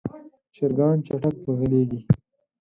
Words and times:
چرګان 0.55 0.97
چټک 1.07 1.35
ځغلېږي. 1.43 2.01